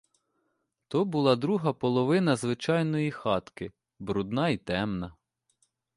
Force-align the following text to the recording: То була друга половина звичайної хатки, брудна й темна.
То 0.87 1.05
була 1.05 1.35
друга 1.35 1.73
половина 1.73 2.35
звичайної 2.35 3.11
хатки, 3.11 3.71
брудна 3.99 4.49
й 4.49 4.57
темна. 4.57 5.15